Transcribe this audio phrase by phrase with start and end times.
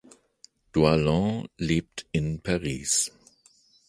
[0.73, 3.11] Doillon lebt in Paris.